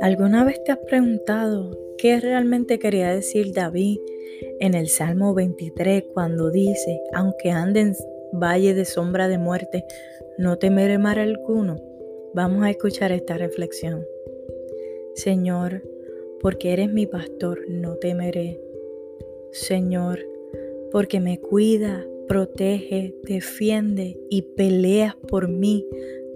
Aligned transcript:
¿Alguna 0.00 0.44
vez 0.44 0.62
te 0.64 0.72
has 0.72 0.78
preguntado 0.78 1.78
qué 1.96 2.18
realmente 2.18 2.80
quería 2.80 3.14
decir 3.14 3.52
David 3.52 3.98
en 4.58 4.74
el 4.74 4.88
Salmo 4.88 5.32
23 5.32 6.04
cuando 6.12 6.50
dice, 6.50 7.00
aunque 7.12 7.52
ande 7.52 7.80
en 7.80 7.94
valle 8.32 8.74
de 8.74 8.84
sombra 8.84 9.28
de 9.28 9.38
muerte, 9.38 9.84
no 10.38 10.58
temeré 10.58 10.98
mal 10.98 11.18
alguno? 11.18 11.76
Vamos 12.34 12.64
a 12.64 12.70
escuchar 12.70 13.12
esta 13.12 13.38
reflexión. 13.38 14.04
Señor, 15.14 15.82
porque 16.40 16.72
eres 16.72 16.92
mi 16.92 17.06
pastor, 17.06 17.60
no 17.68 17.96
temeré. 17.96 18.60
Señor, 19.52 20.18
porque 20.90 21.20
me 21.20 21.38
cuida, 21.38 22.04
protege, 22.32 23.14
defiende 23.24 24.18
y 24.30 24.40
peleas 24.42 25.14
por 25.28 25.48
mí, 25.48 25.84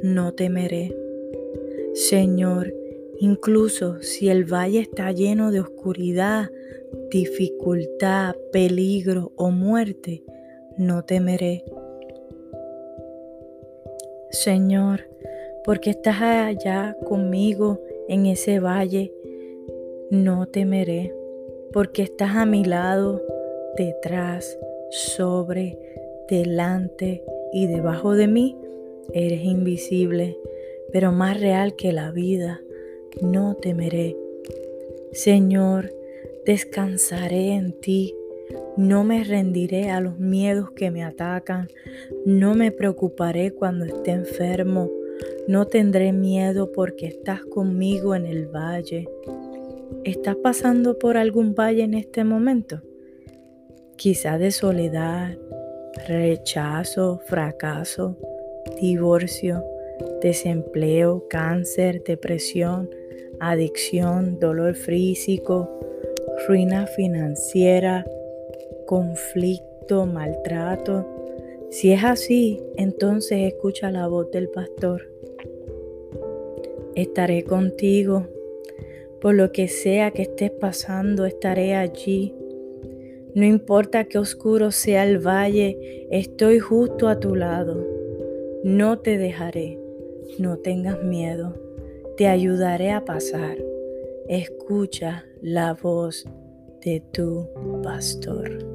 no 0.03 0.35
temeré. 0.35 0.95
Señor, 1.95 2.75
Incluso 3.19 4.03
si 4.03 4.29
el 4.29 4.45
valle 4.45 4.81
está 4.81 5.11
lleno 5.11 5.51
de 5.51 5.61
oscuridad, 5.61 6.51
dificultad, 7.11 8.35
peligro 8.53 9.33
o 9.37 9.51
muerte, 9.51 10.23
no 10.77 11.03
temeré. 11.03 11.65
Señor, 14.31 15.09
porque 15.65 15.91
estás 15.91 16.21
allá 16.21 16.95
conmigo 17.07 17.81
en 18.09 18.27
ese 18.27 18.61
valle, 18.61 19.15
no 20.11 20.47
temeré, 20.47 21.15
porque 21.73 22.03
estás 22.03 22.37
a 22.37 22.45
mi 22.45 22.65
lado, 22.65 23.23
detrás, 23.79 24.59
sobre, 24.91 25.79
delante 26.29 27.23
y 27.53 27.67
debajo 27.67 28.15
de 28.15 28.27
mí, 28.27 28.57
eres 29.13 29.45
invisible, 29.45 30.37
pero 30.93 31.13
más 31.13 31.41
real 31.41 31.77
que 31.77 31.93
la 31.93 32.11
vida 32.11 32.61
no 33.21 33.55
temeré. 33.55 34.17
Señor, 35.13 35.93
descansaré 36.45 37.53
en 37.53 37.73
ti. 37.73 38.15
No 38.77 39.05
me 39.05 39.25
rendiré 39.25 39.91
a 39.91 40.01
los 40.01 40.19
miedos 40.19 40.71
que 40.73 40.91
me 40.91 41.03
atacan. 41.03 41.69
No 42.25 42.55
me 42.55 42.71
preocuparé 42.71 43.53
cuando 43.53 43.85
esté 43.85 44.13
enfermo. 44.13 44.91
No 45.49 45.67
tendré 45.67 46.13
miedo 46.13 46.73
porque 46.73 47.07
estás 47.07 47.45
conmigo 47.45 48.15
en 48.15 48.27
el 48.27 48.47
valle. 48.47 49.09
¿Estás 50.05 50.37
pasando 50.37 50.99
por 50.99 51.17
algún 51.17 51.55
valle 51.55 51.85
en 51.85 51.95
este 51.95 52.23
momento? 52.25 52.83
Quizá 53.97 54.37
de 54.37 54.51
soledad, 54.51 55.39
rechazo, 56.07 57.19
fracaso, 57.25 58.17
divorcio, 58.79 59.65
desempleo, 60.21 61.27
cáncer, 61.31 62.03
depresión, 62.05 62.91
adicción, 63.41 64.39
dolor 64.39 64.75
físico, 64.75 65.71
ruina 66.47 66.87
financiera, 66.87 68.05
conflicto, 68.87 70.05
maltrato. 70.05 71.07
Si 71.71 71.91
es 71.91 72.05
así, 72.05 72.63
entonces 72.77 73.53
escucha 73.53 73.91
la 73.91 74.09
voz 74.09 74.31
del 74.31 74.51
pastor. 74.51 75.11
Estaré 76.95 77.45
contigo. 77.45 78.27
Por 79.21 79.35
lo 79.35 79.53
que 79.53 79.69
sea 79.69 80.11
que 80.11 80.23
estés 80.23 80.51
pasando, 80.51 81.25
estaré 81.25 81.75
allí. 81.75 82.35
No 83.37 83.45
importa 83.45 84.03
qué 84.05 84.19
oscuro 84.19 84.73
sea 84.73 85.05
el 85.05 85.25
valle, 85.25 86.09
estoy 86.11 86.59
justo 86.59 87.07
a 87.07 87.21
tu 87.21 87.37
lado. 87.37 87.87
No 88.65 88.99
te 88.99 89.17
dejaré. 89.17 89.79
No 90.41 90.57
tengas 90.57 91.01
miedo 91.05 91.55
te 92.17 92.29
ayudaré 92.29 92.93
a 92.93 93.05
pasar. 93.05 93.59
Escucha 94.29 95.25
la 95.43 95.75
voz 95.75 96.25
de 96.83 97.03
tu 97.13 97.49
pastor. 97.83 98.66